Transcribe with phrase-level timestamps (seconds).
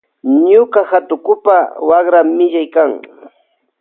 [0.47, 1.55] Ñuka hatukupa
[1.87, 2.91] wakra millaykan.